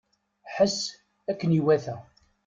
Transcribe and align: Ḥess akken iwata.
Ḥess 0.55 0.79
akken 1.31 1.55
iwata. 1.59 1.95